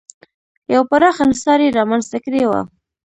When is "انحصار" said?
1.25-1.59